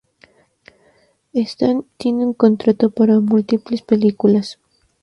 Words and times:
Stan 1.31 1.85
tiene 1.97 2.25
un 2.25 2.33
contrato 2.33 2.89
para 2.89 3.19
múltiples 3.19 3.83
películas. 3.83 4.57